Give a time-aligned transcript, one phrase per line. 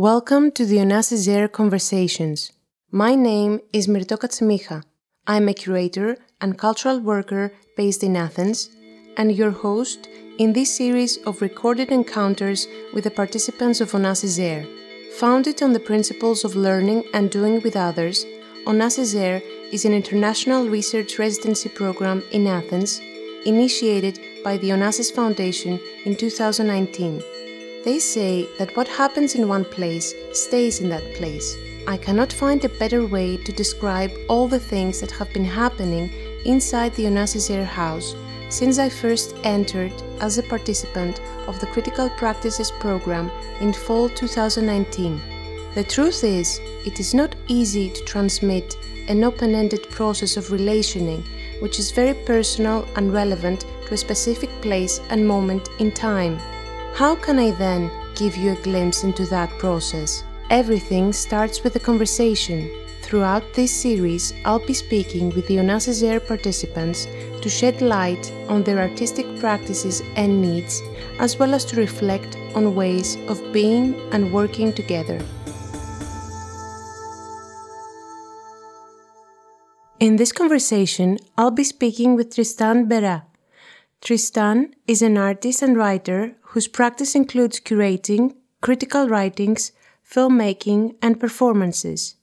[0.00, 2.52] Welcome to the Onassis Air Conversations.
[2.90, 4.82] My name is Mirto.
[5.26, 8.70] I'm a curator and cultural worker based in Athens
[9.18, 10.08] and your host
[10.38, 14.64] in this series of recorded encounters with the participants of Onassis Air.
[15.18, 18.24] Founded on the principles of learning and doing with others,
[18.64, 23.02] Onassis Air is an international research residency program in Athens
[23.44, 27.22] initiated by the Onassis Foundation in 2019.
[27.82, 31.56] They say that what happens in one place stays in that place.
[31.86, 36.12] I cannot find a better way to describe all the things that have been happening
[36.44, 38.14] inside the Onassis House
[38.50, 43.30] since I first entered as a participant of the Critical Practices program
[43.60, 45.20] in fall 2019.
[45.74, 48.76] The truth is, it is not easy to transmit
[49.08, 51.24] an open ended process of relationing
[51.60, 56.38] which is very personal and relevant to a specific place and moment in time.
[56.94, 60.22] How can I then give you a glimpse into that process?
[60.50, 62.70] Everything starts with a conversation.
[63.02, 67.06] Throughout this series, I'll be speaking with the Onassis Air participants
[67.40, 70.82] to shed light on their artistic practices and needs,
[71.18, 75.18] as well as to reflect on ways of being and working together.
[80.00, 83.26] In this conversation, I'll be speaking with Tristan Bera.
[84.00, 89.70] Tristan is an artist and writer whose practice includes curating, critical writings,
[90.04, 92.16] filmmaking, and performances.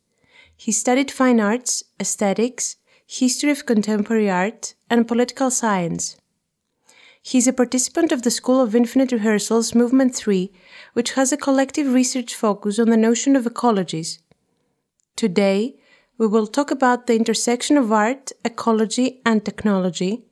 [0.56, 6.18] He studied fine arts, aesthetics, history of contemporary art, and political science.
[7.22, 10.52] He is a participant of the School of Infinite Rehearsals Movement 3,
[10.92, 14.20] which has a collective research focus on the notion of ecologies.
[15.16, 15.78] Today,
[16.18, 20.27] we will talk about the intersection of art, ecology, and technology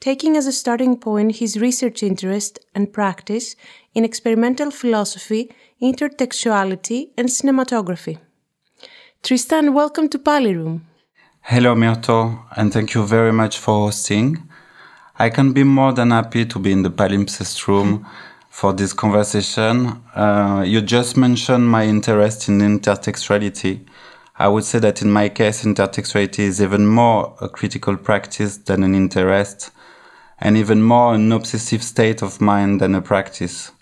[0.00, 3.56] taking as a starting point his research interest and practice
[3.94, 5.50] in experimental philosophy,
[5.82, 8.18] intertextuality, and cinematography.
[9.22, 10.82] Tristan, welcome to Paliroom.
[11.40, 14.48] Hello, Mirto, and thank you very much for hosting.
[15.18, 18.06] I can be more than happy to be in the palimpsest room
[18.50, 20.00] for this conversation.
[20.14, 23.84] Uh, you just mentioned my interest in intertextuality.
[24.38, 28.84] I would say that in my case, intertextuality is even more a critical practice than
[28.84, 29.72] an interest
[30.40, 33.72] and even more an obsessive state of mind than a practice.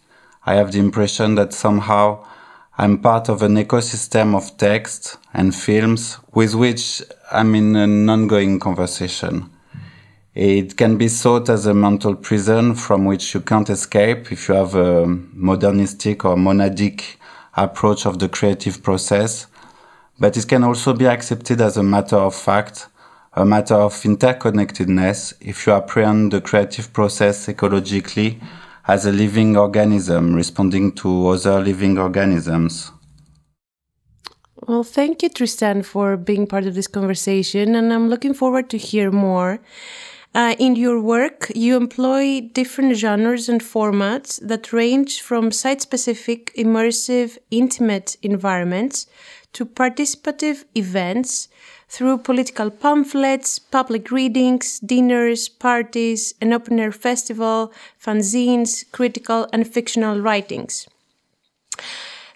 [0.45, 2.25] I have the impression that somehow
[2.79, 7.03] I'm part of an ecosystem of text and films with which
[7.33, 9.51] I'm in an ongoing conversation.
[10.35, 14.55] It can be thought as a mental prison from which you can't escape if you
[14.55, 17.17] have a modernistic or monadic
[17.57, 19.47] approach of the creative process,
[20.19, 22.89] but it can also be accepted as a matter of fact
[23.37, 28.43] a matter of interconnectedness if you apprehend the creative process ecologically
[28.89, 32.93] as a living organism responding to other living organisms.
[34.67, 38.79] Well, thank you, Tristan, for being part of this conversation, and I'm looking forward to
[38.79, 39.61] hear more.
[40.35, 46.55] Uh, in your work, you employ different genres and formats that range from site specific,
[46.57, 49.07] immersive, intimate environments
[49.53, 51.49] to participative events
[51.89, 60.21] through political pamphlets, public readings, dinners, parties, an open air festival, fanzines, critical and fictional
[60.21, 60.87] writings.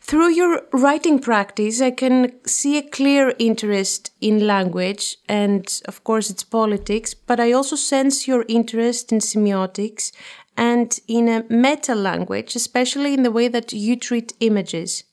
[0.01, 6.31] Through your writing practice, I can see a clear interest in language and, of course,
[6.31, 10.11] its politics, but I also sense your interest in semiotics
[10.57, 15.05] and in a meta language, especially in the way that you treat images.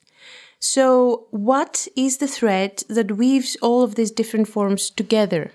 [0.59, 5.51] So, what is the thread that weaves all of these different forms together?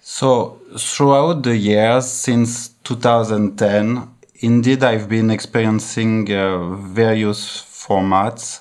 [0.00, 4.08] So, throughout the years since 2010,
[4.40, 8.60] indeed, I've been experiencing uh, various formats.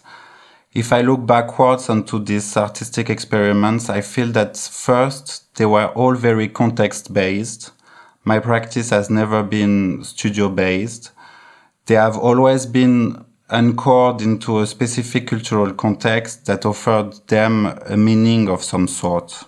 [0.73, 6.15] If I look backwards onto these artistic experiments, I feel that first they were all
[6.15, 7.71] very context based.
[8.23, 11.11] My practice has never been studio based.
[11.85, 18.49] They have always been anchored into a specific cultural context that offered them a meaning
[18.49, 19.45] of some sort.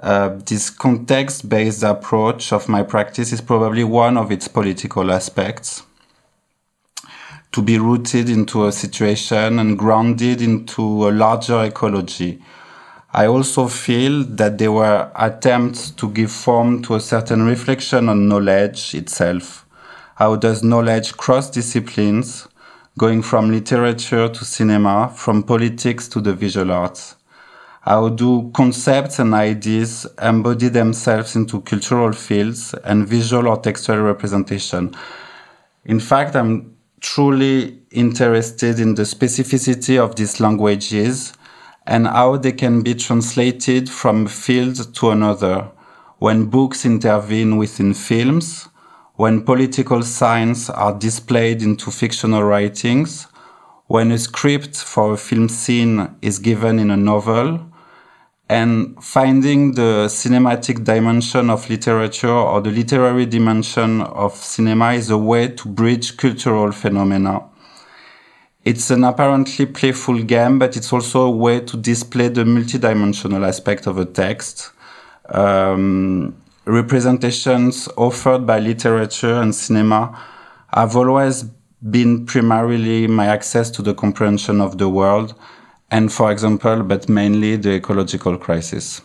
[0.00, 5.82] Uh, this context based approach of my practice is probably one of its political aspects.
[7.52, 12.42] To be rooted into a situation and grounded into a larger ecology.
[13.14, 18.28] I also feel that there were attempts to give form to a certain reflection on
[18.28, 19.64] knowledge itself.
[20.16, 22.46] How does knowledge cross disciplines?
[22.98, 27.16] Going from literature to cinema, from politics to the visual arts.
[27.82, 34.96] How do concepts and ideas embody themselves into cultural fields and visual or textual representation?
[35.84, 41.32] In fact, I'm truly interested in the specificity of these languages
[41.86, 45.70] and how they can be translated from field to another
[46.18, 48.68] when books intervene within films,
[49.16, 53.26] when political signs are displayed into fictional writings,
[53.86, 57.60] when a script for a film scene is given in a novel,
[58.48, 65.18] and finding the cinematic dimension of literature or the literary dimension of cinema is a
[65.18, 67.42] way to bridge cultural phenomena.
[68.64, 73.86] It's an apparently playful game, but it's also a way to display the multidimensional aspect
[73.86, 74.72] of a text.
[75.28, 76.36] Um,
[76.66, 80.18] representations offered by literature and cinema
[80.72, 81.44] have always
[81.90, 85.34] been primarily my access to the comprehension of the world
[85.90, 89.00] and for example, but mainly the ecological crisis.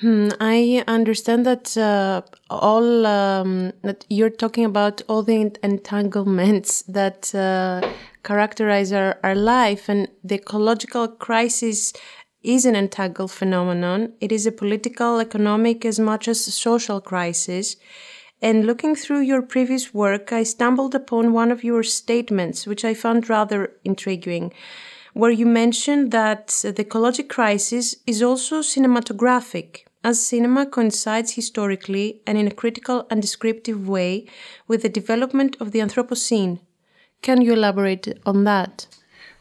[0.00, 7.34] Hmm, I understand that uh, all um, that you're talking about all the entanglements that
[7.34, 7.80] uh,
[8.22, 11.92] characterize our, our life, and the ecological crisis
[12.42, 14.12] is an entangled phenomenon.
[14.20, 17.76] It is a political, economic, as much as a social crisis.
[18.40, 22.94] And looking through your previous work, I stumbled upon one of your statements, which I
[22.94, 24.52] found rather intriguing
[25.18, 32.38] where you mentioned that the ecologic crisis is also cinematographic, as cinema coincides historically and
[32.38, 34.26] in a critical and descriptive way
[34.68, 36.60] with the development of the Anthropocene.
[37.20, 38.86] Can you elaborate on that?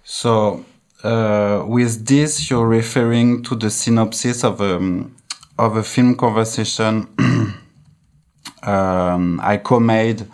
[0.04, 0.66] So,
[1.04, 5.16] uh, with this, you're referring to the synopsis of a, um,
[5.58, 7.08] of a film conversation
[8.64, 10.28] um, I co made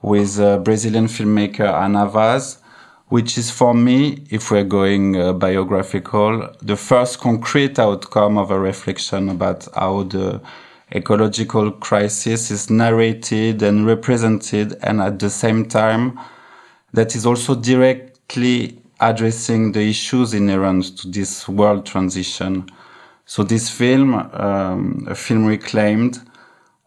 [0.00, 2.58] with a Brazilian filmmaker Ana Vaz
[3.08, 8.58] which is for me, if we're going uh, biographical, the first concrete outcome of a
[8.58, 10.40] reflection about how the
[10.94, 16.18] ecological crisis is narrated and represented, and at the same time,
[16.92, 22.68] that is also directly addressing the issues inherent to this world transition.
[23.26, 26.20] So this film, um, a film reclaimed,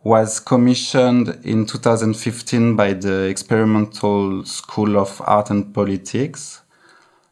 [0.03, 6.61] was commissioned in 2015 by the Experimental School of Art and Politics,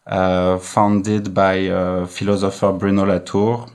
[0.05, 3.67] uh, founded by uh, philosopher Bruno Latour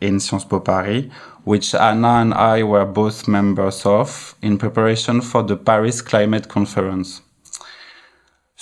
[0.00, 1.06] in Sciences Po Paris,
[1.44, 7.22] which Ana and I were both members of in preparation for the Paris Climate Conference.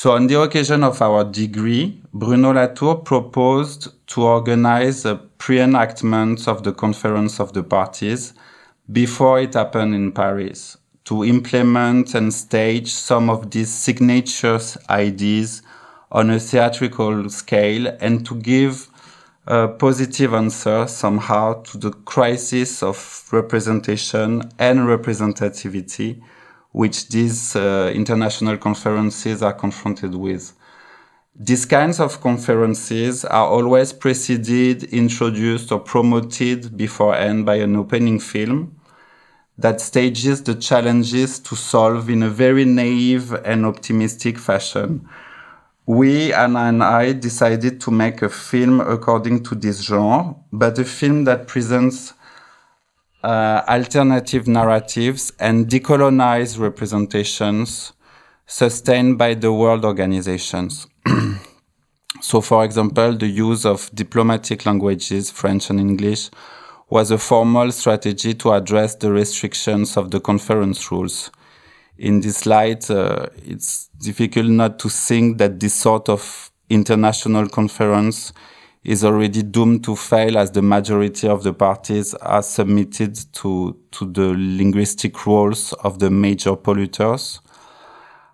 [0.00, 6.62] So on the occasion of our degree, Bruno Latour proposed to organize a pre-enactment of
[6.62, 8.32] the Conference of the Parties
[8.90, 14.58] before it happened in Paris to implement and stage some of these signature
[14.88, 15.60] ideas
[16.10, 18.88] on a theatrical scale and to give
[19.46, 26.22] a positive answer somehow to the crisis of representation and representativity
[26.72, 30.52] which these uh, international conferences are confronted with.
[31.34, 38.76] These kinds of conferences are always preceded, introduced, or promoted beforehand by an opening film
[39.56, 45.08] that stages the challenges to solve in a very naive and optimistic fashion.
[45.86, 50.84] We, Ana and I, decided to make a film according to this genre, but a
[50.84, 52.14] film that presents
[53.22, 57.92] uh, alternative narratives and decolonized representations
[58.46, 60.86] sustained by the world organizations.
[62.20, 66.30] so, for example, the use of diplomatic languages, French and English,
[66.88, 71.30] was a formal strategy to address the restrictions of the conference rules.
[71.98, 78.32] In this light, uh, it's difficult not to think that this sort of international conference
[78.82, 84.10] is already doomed to fail as the majority of the parties are submitted to, to
[84.10, 87.40] the linguistic rules of the major polluters.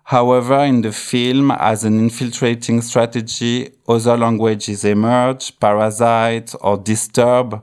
[0.05, 7.61] However, in the film, as an infiltrating strategy, other languages emerge, parasite, or disturb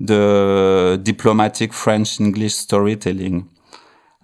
[0.00, 3.48] the diplomatic French English storytelling,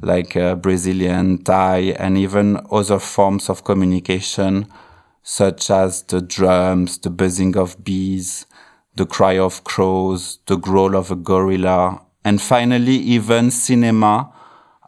[0.01, 4.67] like uh, Brazilian, Thai, and even other forms of communication,
[5.23, 8.47] such as the drums, the buzzing of bees,
[8.97, 14.33] the cry of crows, the growl of a gorilla, and finally, even cinema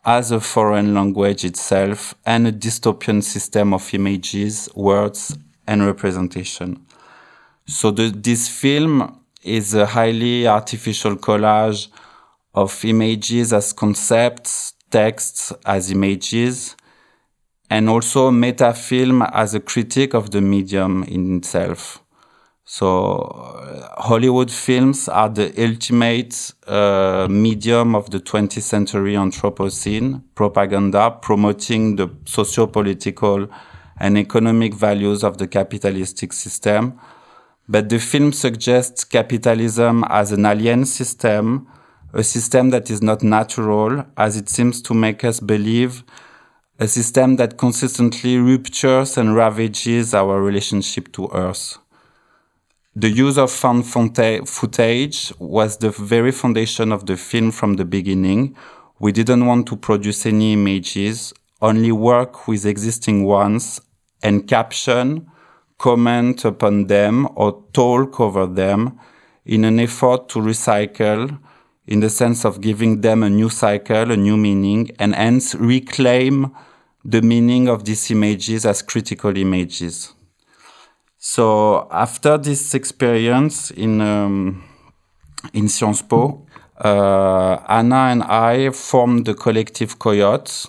[0.05, 5.37] as a foreign language itself and a dystopian system of images, words,
[5.67, 6.85] and representation.
[7.67, 11.88] So the, this film is a highly artificial collage
[12.55, 16.76] of images as concepts, texts as images,
[17.71, 22.00] and also metafilm as a critique of the medium in itself.
[22.66, 31.11] So, uh, Hollywood films are the ultimate uh, medium of the 20th century Anthropocene propaganda,
[31.21, 33.49] promoting the socio-political
[34.00, 36.99] and economic values of the capitalistic system.
[37.68, 41.66] But the film suggests capitalism as an alien system,
[42.14, 46.02] a system that is not natural, as it seems to make us believe,
[46.78, 51.78] a system that consistently ruptures and ravages our relationship to Earth.
[52.97, 58.57] The use of found footage was the very foundation of the film from the beginning.
[58.99, 63.81] We didn't want to produce any images, only work with existing ones
[64.23, 65.31] and caption,
[65.78, 68.99] comment upon them, or talk over them
[69.45, 71.38] in an effort to recycle
[71.87, 76.50] in the sense of giving them a new cycle, a new meaning, and hence reclaim
[77.05, 80.14] the meaning of these images as critical images.
[81.19, 84.64] So after this experience in um,
[85.53, 86.47] in Sciences Po,
[86.79, 90.67] uh, Ana and I formed the collective Coyotes,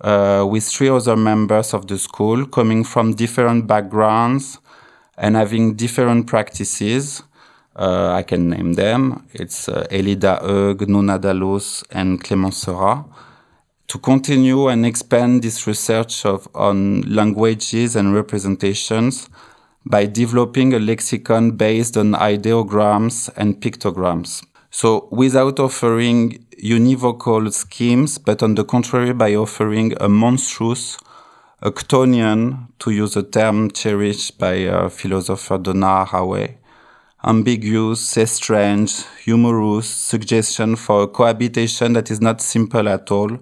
[0.00, 4.58] uh, with three other members of the school coming from different backgrounds
[5.16, 7.22] and having different practices.
[7.76, 9.26] Uh, I can name them.
[9.32, 13.04] It's uh, Elida Høeg, Nuna Dallos, and Clémence Seurat.
[13.88, 19.28] To continue and expand this research of, on languages and representations
[19.84, 24.44] by developing a lexicon based on ideograms and pictograms.
[24.70, 30.96] So without offering univocal schemes, but on the contrary, by offering a monstrous,
[31.60, 36.56] a Chthonian, to use a term cherished by uh, philosopher Donna Haraway,
[37.26, 43.38] ambiguous, strange, humorous suggestion for cohabitation that is not simple at all,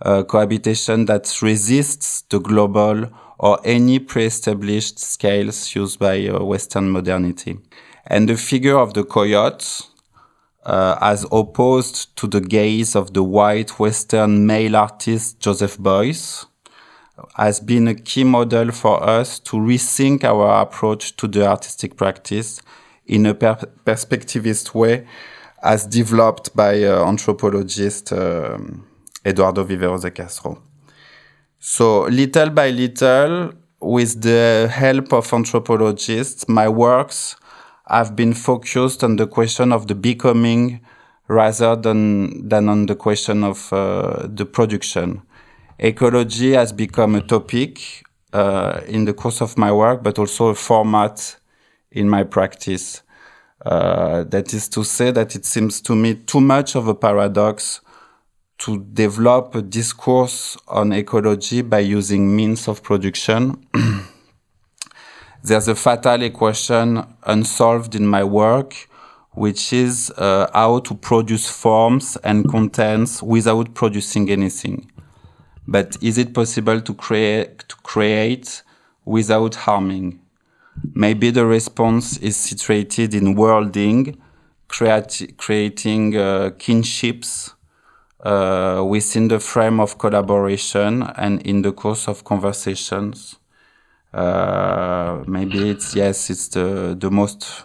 [0.00, 3.06] a cohabitation that resists the global
[3.38, 7.58] or any pre-established scales used by uh, Western modernity.
[8.06, 9.66] And the figure of the coyote,
[10.64, 16.46] uh, as opposed to the gaze of the white Western male artist Joseph Beuys,
[17.34, 22.60] has been a key model for us to rethink our approach to the artistic practice
[23.10, 25.04] in a per perspectivist way,
[25.62, 28.56] as developed by uh, anthropologist uh,
[29.24, 30.62] Eduardo Viveiros de Castro.
[31.58, 37.36] So little by little, with the help of anthropologists, my works
[37.92, 40.80] I've been focused on the question of the becoming
[41.26, 45.22] rather than, than on the question of uh, the production.
[45.78, 50.54] Ecology has become a topic uh, in the course of my work, but also a
[50.54, 51.39] format
[51.92, 53.02] in my practice.
[53.64, 57.80] Uh, that is to say that it seems to me too much of a paradox
[58.58, 63.66] to develop a discourse on ecology by using means of production.
[65.42, 68.88] there's a fatal equation unsolved in my work,
[69.32, 74.90] which is uh, how to produce forms and contents without producing anything.
[75.66, 78.62] But is it possible to create, to create
[79.04, 80.20] without harming?
[80.94, 84.20] Maybe the response is situated in worlding,
[84.68, 87.54] creati creating uh, kinships
[88.24, 93.36] uh, within the frame of collaboration and in the course of conversations.
[94.12, 97.64] Uh, maybe it's yes, it's the the most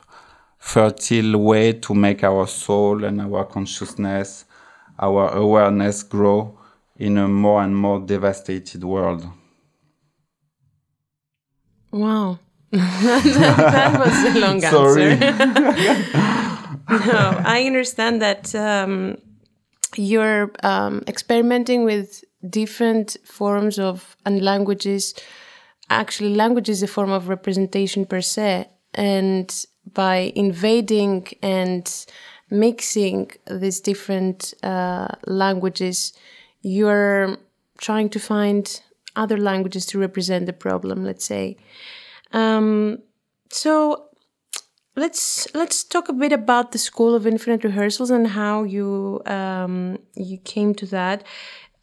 [0.59, 4.45] fertile way to make our soul and our consciousness,
[4.99, 6.57] our awareness grow
[6.97, 9.27] in a more and more devastated world.
[11.91, 12.39] Wow.
[12.71, 15.15] that, was a long answer.
[17.07, 19.17] no, I understand that um,
[19.95, 25.13] you're um, experimenting with different forms of and languages.
[25.89, 32.05] Actually language is a form of representation per se and by invading and
[32.49, 36.13] mixing these different uh, languages
[36.61, 37.37] you're
[37.77, 38.81] trying to find
[39.15, 41.57] other languages to represent the problem let's say
[42.31, 42.99] um,
[43.49, 44.09] so
[44.95, 49.97] let's let's talk a bit about the school of infinite rehearsals and how you um,
[50.15, 51.23] you came to that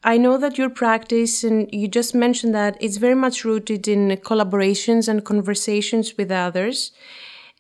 [0.05, 4.09] I know that your practice, and you just mentioned that it's very much rooted in
[4.17, 6.91] collaborations and conversations with others.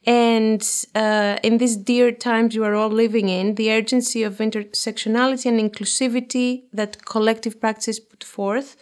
[0.05, 5.47] And uh, in these dear times you are all living in, the urgency of intersectionality
[5.47, 8.77] and inclusivity that collective practice put forth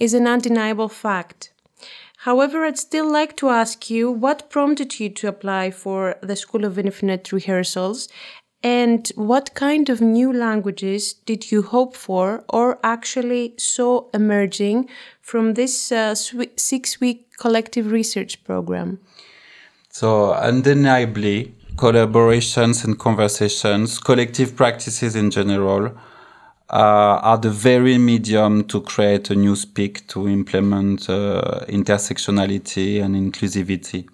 [0.00, 1.52] is an undeniable fact.
[2.26, 6.64] However, I'd still like to ask you what prompted you to apply for the School
[6.64, 8.08] of Infinite Rehearsals
[8.64, 14.88] and what kind of new languages did you hope for or actually saw emerging
[15.22, 18.98] from this uh, six week collective research program?
[19.90, 25.92] So, undeniably, collaborations and conversations, collective practices in general,
[26.70, 33.14] uh, are the very medium to create a new speak to implement uh, intersectionality and
[33.14, 34.08] inclusivity.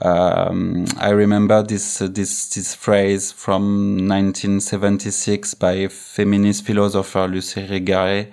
[0.00, 8.30] Um, I remember this uh, this this phrase from 1976 by feminist philosopher Luce Irigaray.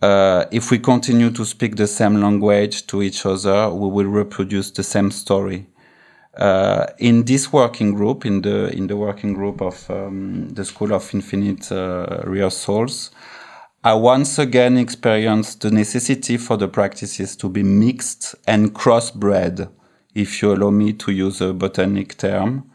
[0.00, 4.70] Uh, if we continue to speak the same language to each other, we will reproduce
[4.70, 5.66] the same story.
[6.36, 10.92] Uh, in this working group, in the in the working group of um, the School
[10.92, 13.12] of Infinite uh, Rehearsals,
[13.84, 19.68] I once again experienced the necessity for the practices to be mixed and crossbred
[20.14, 22.70] if you allow me to use a botanic term.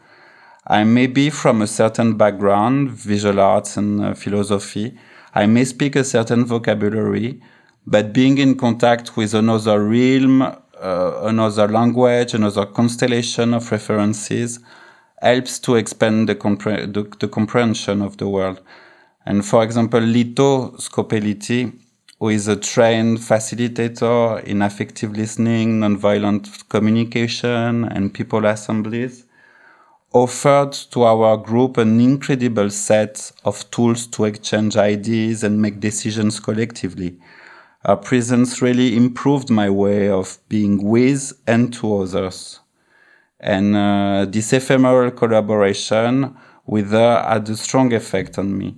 [0.66, 4.96] I may be from a certain background, visual arts and uh, philosophy.
[5.34, 7.42] I may speak a certain vocabulary,
[7.86, 14.60] but being in contact with another realm, uh, another language, another constellation of references
[15.20, 18.60] helps to expand the, compre- the, the comprehension of the world.
[19.26, 21.72] And for example, Lito Scopelliti
[22.20, 29.24] who is a trained facilitator in affective listening, nonviolent communication, and people assemblies,
[30.12, 36.38] offered to our group an incredible set of tools to exchange ideas and make decisions
[36.38, 37.16] collectively.
[37.84, 42.60] Her presence really improved my way of being with and to others.
[43.38, 48.76] And uh, this ephemeral collaboration with her had a strong effect on me.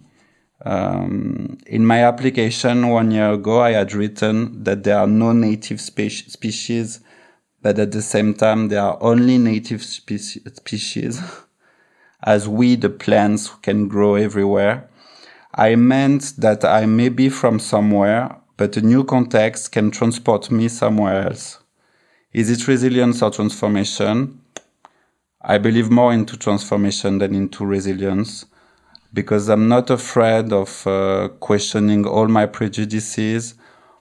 [0.64, 5.80] Um, in my application one year ago, I had written that there are no native
[5.80, 7.00] spe- species,
[7.61, 10.12] but at the same time, there are only native spe-
[10.54, 11.21] species,
[12.23, 14.88] as we, the plants, can grow everywhere.
[15.52, 20.68] I meant that I may be from somewhere, but a new context can transport me
[20.68, 21.59] somewhere else.
[22.32, 24.40] Is it resilience or transformation?
[25.40, 28.47] I believe more into transformation than into resilience
[29.12, 33.54] because I'm not afraid of uh, questioning all my prejudices,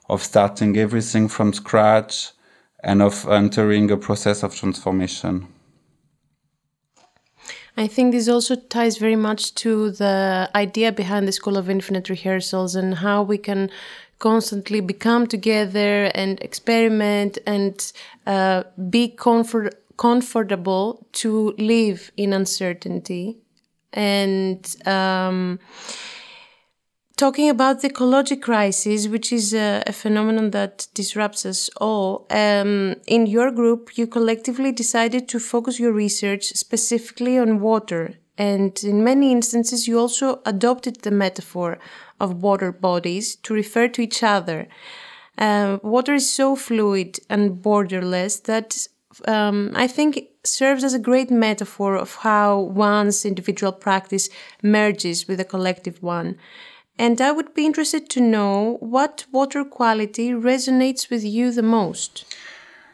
[0.10, 2.32] of starting everything from scratch,
[2.84, 5.48] and of entering a process of transformation.
[7.78, 12.10] I think this also ties very much to the idea behind the School of Infinite
[12.10, 13.70] Rehearsals and how we can
[14.22, 17.92] constantly become together and experiment and
[18.26, 23.38] uh, be comfort comfortable to live in uncertainty
[23.94, 25.60] and um,
[27.18, 32.26] talking about the ecological crisis, which is a, a phenomenon that disrupts us all.
[32.32, 38.84] Um, in your group, you collectively decided to focus your research specifically on water, and
[38.84, 41.78] in many instances, you also adopted the metaphor
[42.22, 44.68] of water bodies to refer to each other.
[45.38, 48.88] Uh, water is so fluid and borderless that
[49.28, 54.30] um, I think serves as a great metaphor of how one's individual practice
[54.62, 56.38] merges with a collective one.
[56.98, 62.26] And I would be interested to know what water quality resonates with you the most.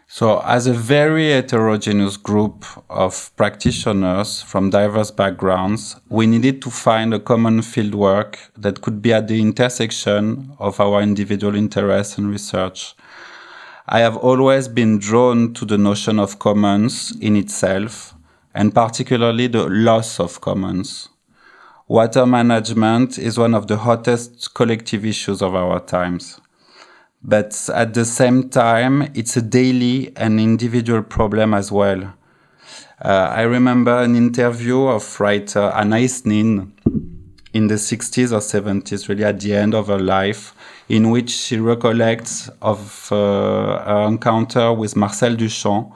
[0.10, 7.13] So, as a very heterogeneous group of practitioners from diverse backgrounds, we needed to find
[7.13, 12.96] a common fieldwork that could be at the intersection of our individual interests and research.
[13.89, 18.15] I have always been drawn to the notion of commons in itself,
[18.56, 21.10] and particularly the loss of commons.
[21.89, 26.39] Water management is one of the hottest collective issues of our times.
[27.23, 32.13] But at the same time, it's a daily and individual problem as well.
[33.03, 36.73] Uh, I remember an interview of writer Anaïs Nin
[37.53, 40.53] in the 60s or 70s, really at the end of her life,
[40.89, 45.93] in which she recollects of uh, her encounter with Marcel Duchamp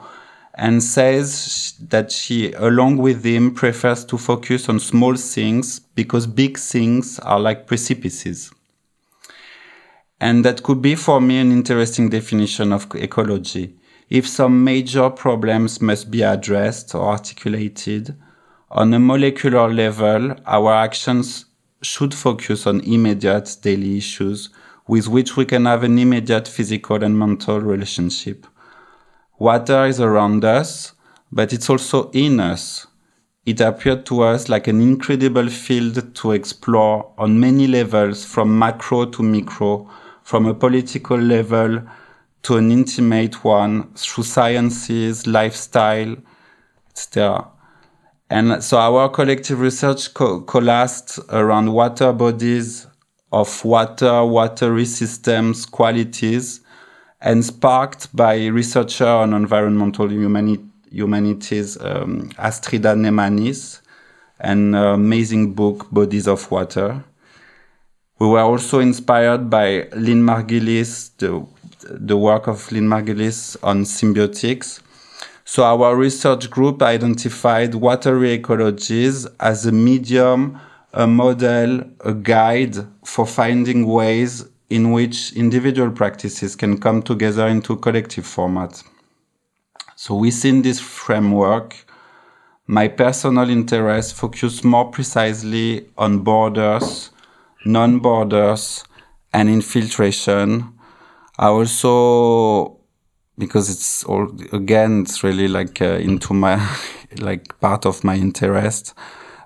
[0.54, 6.58] and says that she, along with him, prefers to focus on small things because big
[6.58, 8.52] things are like precipices.
[10.22, 13.74] And that could be for me an interesting definition of ecology.
[14.08, 18.14] If some major problems must be addressed or articulated,
[18.70, 21.46] on a molecular level, our actions
[21.82, 24.50] should focus on immediate daily issues
[24.86, 28.46] with which we can have an immediate physical and mental relationship.
[29.40, 30.92] Water is around us,
[31.32, 32.86] but it's also in us.
[33.44, 39.06] It appeared to us like an incredible field to explore on many levels, from macro
[39.06, 39.90] to micro,
[40.22, 41.82] from a political level
[42.42, 46.16] to an intimate one, through sciences, lifestyle,
[46.90, 47.48] etc.
[48.30, 52.86] And so our collective research co- coalesced around water bodies
[53.30, 56.60] of water, watery systems qualities,
[57.20, 63.80] and sparked by researcher on environmental humani- humanities um, Astrida Neimanis,
[64.40, 67.04] an amazing book, Bodies of Water.
[68.22, 71.44] We were also inspired by Lynn Margulis, the,
[71.80, 74.80] the work of Lynn Margulis on symbiotics.
[75.44, 80.56] So our research group identified watery ecologies as a medium,
[80.92, 87.74] a model, a guide for finding ways in which individual practices can come together into
[87.74, 88.84] collective format.
[89.96, 91.74] So within this framework,
[92.68, 97.10] my personal interests focus more precisely on borders,
[97.64, 98.84] non-borders,
[99.32, 100.72] and infiltration.
[101.38, 102.78] I also,
[103.38, 106.60] because it's all again, it's really like uh, into my
[107.18, 108.94] like part of my interest.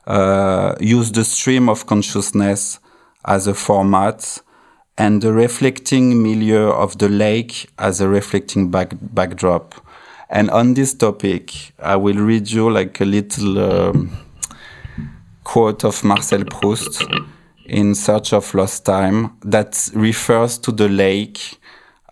[0.06, 2.78] Uh, use the stream of consciousness
[3.24, 4.38] as a format
[4.96, 9.74] and the reflecting milieu of the lake as a reflecting back, backdrop.
[10.30, 14.16] And on this topic, I will read you like a little um,
[15.42, 17.04] quote of Marcel Proust
[17.68, 21.58] in Search of Lost Time that refers to the lake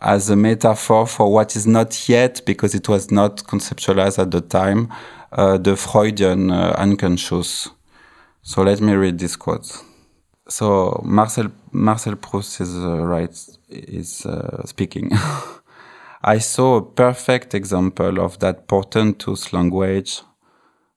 [0.01, 4.41] as a metaphor for what is not yet, because it was not conceptualized at the
[4.41, 4.93] time,
[5.33, 7.71] uh, the Freudian uh, unconscious.
[8.43, 9.83] So let me read this quote.
[10.49, 13.35] So Marcel Marcel Proust is uh, right
[13.71, 15.11] is uh, speaking.
[16.23, 20.23] I saw a perfect example of that portentous language.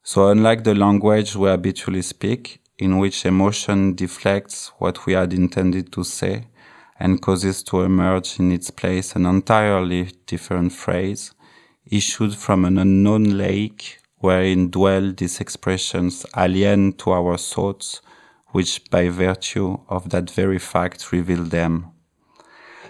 [0.04, 5.92] So unlike the language we habitually speak, in which emotion deflects what we had intended
[5.92, 6.48] to say
[7.00, 11.34] and causes to emerge in its place an entirely different phrase,
[11.90, 18.02] issued from an unknown lake wherein dwell these expressions alien to our thoughts,
[18.48, 21.92] which by virtue of that very fact reveal them.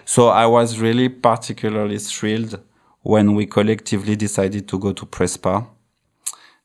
[0.04, 2.62] So I was really particularly thrilled
[3.02, 5.66] when we collectively decided to go to Prespa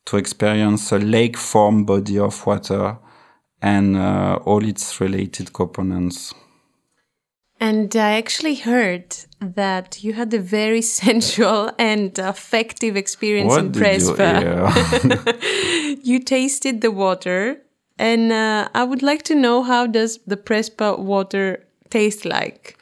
[0.06, 2.98] to experience a lake form body of water
[3.64, 6.34] and uh, all its related components.
[7.60, 13.72] And I actually heard that you had a very sensual and affective experience what in
[13.72, 14.30] did Prespa.
[15.04, 17.62] You, you tasted the water,
[17.98, 22.78] and uh, I would like to know how does the Prespa water taste like?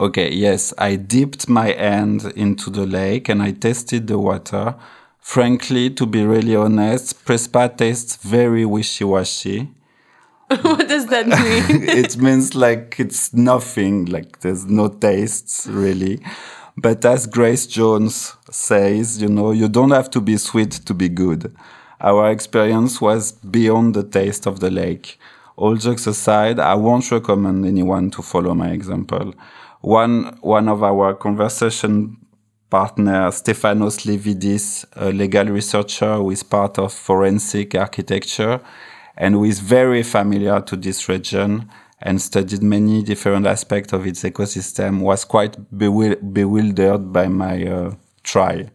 [0.00, 4.74] okay, yes, I dipped my hand into the lake and I tasted the water.
[5.20, 9.68] Frankly, to be really honest, Prespa tastes very wishy-washy.
[10.62, 11.26] what does that
[11.70, 11.82] mean?
[11.88, 16.20] it means like it's nothing, like there's no tastes really.
[16.76, 21.08] But as Grace Jones says, you know, you don't have to be sweet to be
[21.08, 21.54] good.
[22.00, 25.18] Our experience was beyond the taste of the lake.
[25.56, 29.34] All jokes aside, I won't recommend anyone to follow my example.
[29.80, 32.16] One, one of our conversation
[32.70, 38.60] partner, Stefanos Levidis, a legal researcher who is part of forensic architecture,
[39.18, 41.68] and who is very familiar to this region
[42.00, 47.94] and studied many different aspects of its ecosystem, was quite bewil bewildered by my uh,
[48.22, 48.70] try.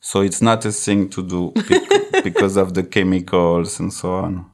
[0.00, 4.46] So it's not a thing to do bec because of the chemicals and so on.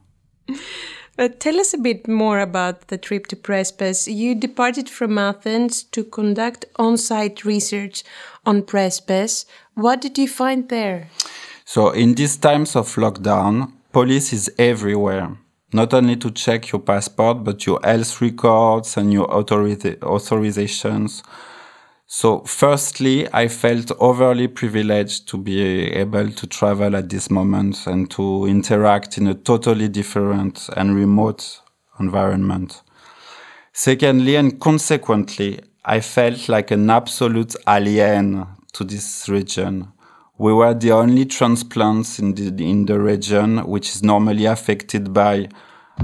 [1.15, 4.07] But tell us a bit more about the trip to Prespes.
[4.07, 8.03] You departed from Athens to conduct on site research
[8.45, 9.45] on Prespes.
[9.73, 11.09] What did you find there?
[11.65, 15.37] So, in these times of lockdown, police is everywhere.
[15.71, 21.21] Not only to check your passport, but your health records and your authorizations.
[22.07, 28.09] So, firstly, I felt overly privileged to be able to travel at this moment and
[28.11, 31.61] to interact in a totally different and remote
[31.99, 32.81] environment.
[33.73, 39.93] Secondly, and consequently, I felt like an absolute alien to this region.
[40.39, 45.49] We were the only transplants in the, in the region which is normally affected by,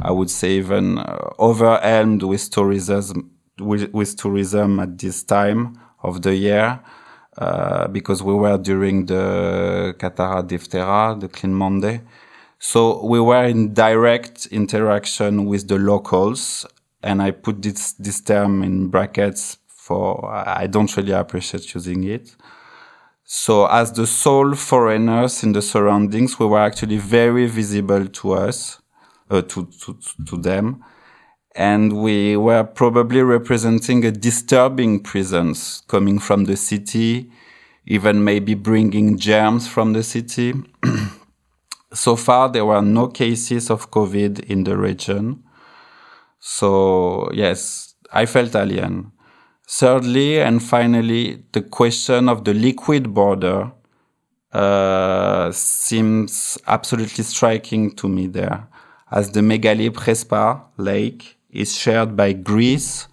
[0.02, 6.22] I would say, even uh, overwhelmed with tourism, with, with tourism at this time of
[6.22, 6.82] the year.
[7.38, 12.02] Uh, because we were during the Kathara Deftera, the Clean Monday.
[12.60, 16.66] So we were in direct interaction with the locals,
[17.04, 22.36] and I put this, this term in brackets for I don't really appreciate using it.
[23.28, 28.80] So as the sole foreigners in the surroundings, we were actually very visible to us,
[29.32, 30.84] uh, to, to, to them.
[31.56, 37.32] And we were probably representing a disturbing presence coming from the city,
[37.88, 40.54] even maybe bringing germs from the city.
[41.94, 45.44] so far, there were no cases of COVID in the region.
[46.40, 49.14] So yes, I felt alien.
[49.68, 53.72] Thirdly, and finally, the question of the liquid border
[54.54, 58.68] uh, seems absolutely striking to me there,
[59.12, 63.08] as the Megali Prespa lake is shared by Greece,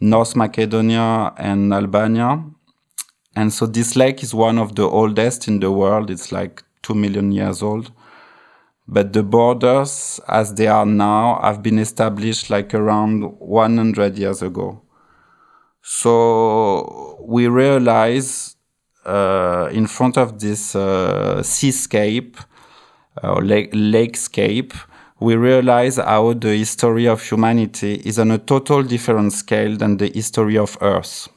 [0.00, 2.42] North Macedonia, and Albania.
[3.36, 6.10] And so this lake is one of the oldest in the world.
[6.10, 7.92] It's like 2 million years old.
[8.88, 14.82] But the borders, as they are now, have been established like around 100 years ago.
[15.90, 18.56] So we realize
[19.06, 22.36] uh, in front of this uh, seascape,
[23.24, 24.78] uh, lake, lakescape,
[25.18, 30.12] we realize how the history of humanity is on a total different scale than the
[30.14, 31.30] history of Earth.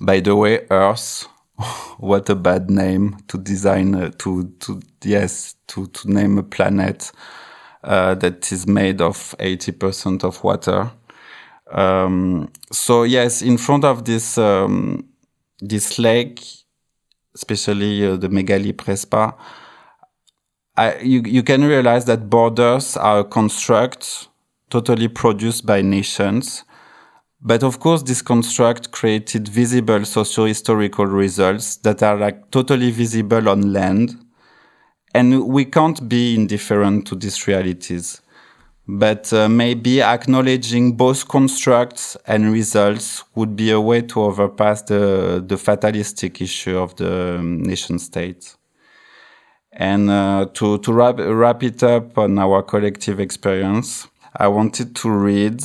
[0.00, 1.28] By the way, Earth,
[1.98, 7.12] what a bad name to design, uh, to, to, yes, to, to name a planet
[7.84, 10.90] uh, that is made of 80% of water.
[11.70, 15.08] Um, so yes, in front of this, um,
[15.60, 16.42] this lake,
[17.34, 19.34] especially uh, the Megali Prespa,
[20.76, 24.28] I, you, you can realize that borders are a construct
[24.70, 26.64] totally produced by nations.
[27.42, 33.72] But of course, this construct created visible socio-historical results that are like totally visible on
[33.72, 34.16] land.
[35.14, 38.20] And we can't be indifferent to these realities.
[38.92, 45.44] But uh, maybe acknowledging both constructs and results would be a way to overpass the,
[45.46, 48.56] the fatalistic issue of the um, nation state.
[49.72, 55.10] And uh, to, to wrap, wrap it up on our collective experience, I wanted to
[55.10, 55.62] read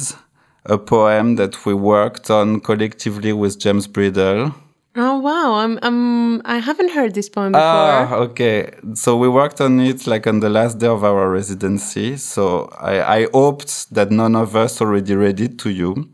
[0.65, 4.53] a poem that we worked on collectively with James Bridle.
[4.97, 5.55] Oh wow!
[5.55, 7.63] I'm I'm I haven't heard this poem before.
[7.65, 8.71] Ah, okay.
[8.93, 12.15] So we worked on it like on the last day of our residency.
[12.15, 16.10] So I, I hoped that none of us already read it to you.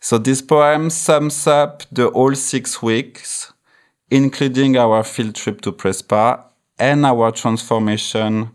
[0.00, 3.52] So this poem sums up the whole six weeks,
[4.10, 6.44] including our field trip to Prespa
[6.78, 8.50] and our transformation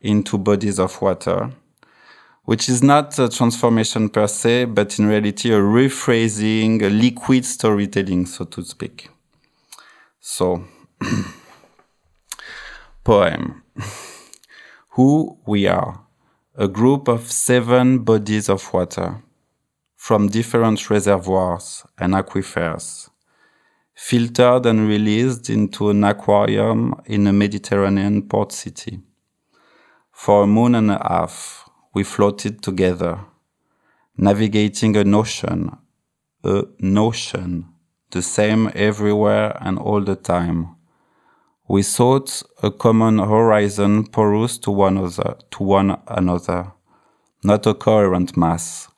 [0.00, 1.50] into bodies of water,
[2.44, 8.26] which is not a transformation per se, but in reality a rephrasing, a liquid storytelling,
[8.26, 9.10] so to speak.
[10.20, 10.64] So,
[13.04, 13.62] poem.
[14.90, 16.04] Who we are.
[16.56, 19.22] A group of seven bodies of water
[19.96, 23.10] from different reservoirs and aquifers
[24.00, 28.98] filtered and released into an aquarium in a Mediterranean port city.
[30.10, 31.59] For a moon and a half,
[31.94, 33.20] we floated together,
[34.16, 35.76] navigating an ocean,
[36.44, 37.66] a notion,
[38.10, 40.76] the same everywhere and all the time.
[41.68, 46.72] We sought a common horizon porous to one another, to one another,
[47.44, 48.88] not a coherent mass,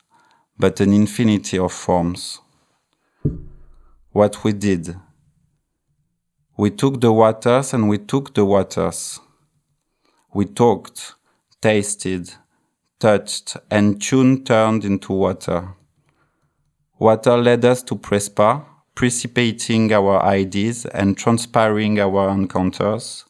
[0.59, 2.41] but an infinity of forms
[4.13, 4.95] what we did.
[6.57, 9.21] We took the waters and we took the waters.
[10.35, 11.15] We talked,
[11.61, 12.35] tasted,
[13.03, 15.75] touched, and tune turned into water.
[16.99, 23.25] Water led us to Prespa, precipitating our ideas and transpiring our encounters.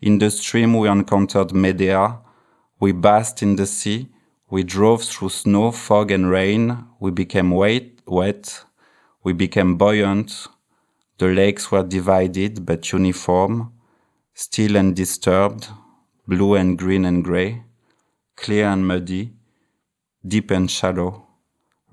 [0.00, 2.18] In the stream, we encountered Medea.
[2.80, 4.08] We bathed in the sea.
[4.50, 6.86] We drove through snow, fog, and rain.
[6.98, 8.64] We became wet, wet
[9.22, 10.46] we became buoyant.
[11.18, 13.72] The lakes were divided but uniform,
[14.34, 15.68] still and disturbed,
[16.26, 17.62] blue and green and grey,
[18.40, 19.34] clear and muddy,
[20.26, 21.26] deep and shallow,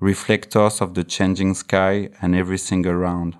[0.00, 3.36] reflectors of the changing sky and everything around.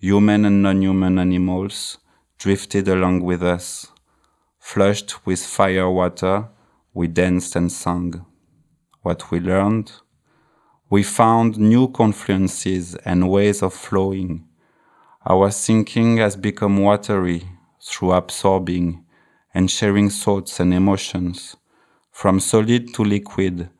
[0.00, 1.98] Human and non-human animals
[2.38, 3.86] drifted along with us.
[4.58, 6.48] Flushed with fire water,
[6.92, 8.26] we danced and sang.
[9.02, 9.92] What we learned,
[10.90, 14.48] we found new confluences and ways of flowing.
[15.24, 17.44] Our thinking has become watery
[17.80, 19.04] through absorbing
[19.54, 21.56] and sharing thoughts and emotions.
[22.12, 23.70] From solid to liquid,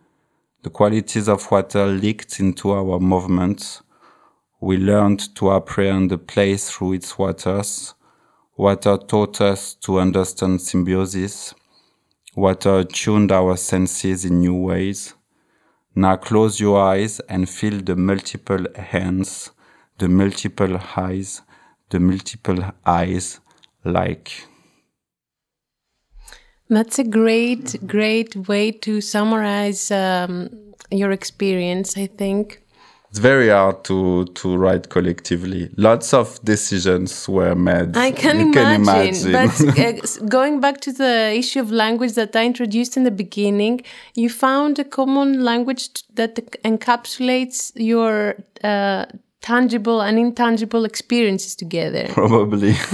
[0.63, 3.83] the qualities of water leaked into our movements.
[4.59, 7.95] We learned to apprehend the place through its waters.
[8.57, 11.55] Water taught us to understand symbiosis.
[12.35, 15.15] Water tuned our senses in new ways.
[15.95, 19.51] Now close your eyes and feel the multiple hands,
[19.99, 21.43] the multiple eyes,
[21.91, 23.41] the multiple eyes
[23.85, 24.47] like.
[26.73, 30.49] That's a great, great way to summarize um,
[30.91, 32.63] your experience, I think
[33.13, 35.69] it's very hard to to write collectively.
[35.77, 37.95] Lots of decisions were made.
[37.95, 39.33] I can, you imagine, can imagine.
[39.33, 43.83] But uh, going back to the issue of language that I introduced in the beginning,
[44.15, 49.05] you found a common language that encapsulates your uh,
[49.43, 52.07] tangible and intangible experiences together.
[52.11, 52.71] Probably.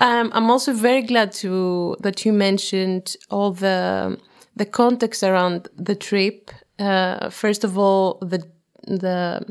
[0.00, 4.18] um, I'm also very glad to that you mentioned all the
[4.56, 6.50] the context around the trip.
[6.78, 8.42] Uh, first of all, the
[8.86, 9.44] the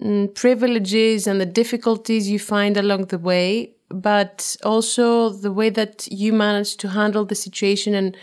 [0.00, 6.08] mm, privileges and the difficulties you find along the way, but also the way that
[6.10, 8.16] you manage to handle the situation and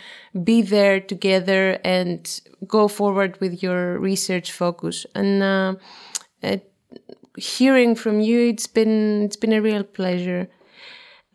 [0.44, 5.06] be there together and go forward with your research focus.
[5.14, 5.74] And uh,
[6.42, 6.56] uh,
[7.36, 10.48] hearing from you, it's been it's been a real pleasure.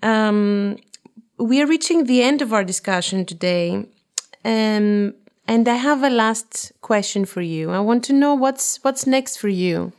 [0.04, 0.78] Um,
[1.38, 3.86] we are reaching the end of our discussion today.
[4.44, 5.16] Um,
[5.48, 7.72] and I have a last question for you.
[7.72, 9.94] I want to know what's what's next for you.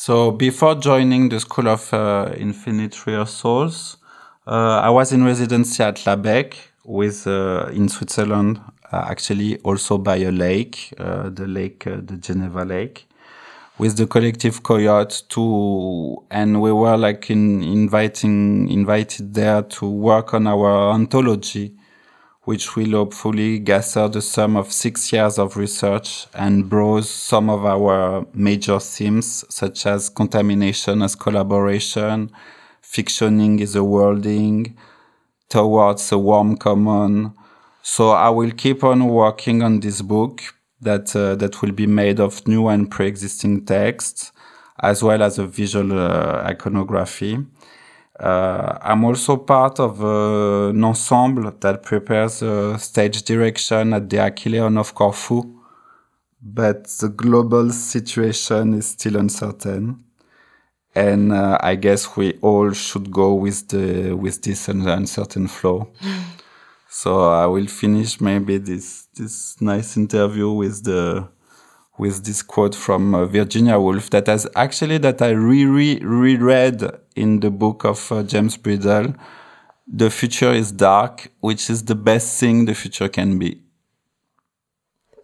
[0.00, 3.96] So before joining the School of uh, Infinite Rehearsals,
[4.46, 8.60] uh, I was in residency at La Becque with uh, in Switzerland,
[8.92, 13.08] uh, actually also by a lake, uh, the lake, uh, the Geneva Lake
[13.78, 20.32] with the collective coyote to and we were like in inviting invited there to work
[20.32, 21.74] on our anthology
[22.48, 27.64] which will hopefully gather the sum of six years of research and browse some of
[27.74, 32.30] our major themes such as contamination as collaboration
[32.82, 34.76] fictioning is a worlding
[35.48, 37.32] towards a warm common
[37.82, 40.42] so i will keep on working on this book
[40.80, 44.32] that uh, that will be made of new and pre-existing texts,
[44.80, 47.38] as well as a visual uh, iconography.
[48.18, 52.42] Uh, I'm also part of uh, an ensemble that prepares
[52.82, 55.42] stage direction at the Achilleion of Corfu,
[56.42, 60.04] but the global situation is still uncertain
[60.94, 65.88] and uh, I guess we all should go with the with this uncertain flow.
[66.90, 71.28] So I will finish maybe this this nice interview with the
[71.98, 76.82] with this quote from uh, Virginia Woolf that has actually that I re re reread
[77.16, 79.14] in the book of uh, James Bridle.
[79.86, 83.62] The future is dark, which is the best thing the future can be.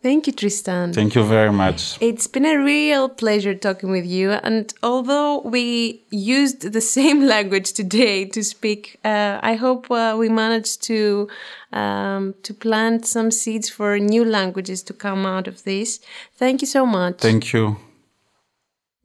[0.04, 0.92] Thank you, Tristan.
[0.92, 1.96] Thank you very much.
[1.98, 4.32] It's been a real pleasure talking with you.
[4.32, 10.28] And although we used the same language today to speak, uh, I hope uh, we
[10.28, 11.28] managed to
[11.72, 16.00] um, to plant some seeds for new languages to come out of this.
[16.36, 17.20] Thank you so much.
[17.20, 17.78] Thank you.